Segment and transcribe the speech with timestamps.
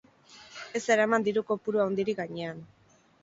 [0.79, 2.65] Ez eraman diru-kopuru handirik gainean.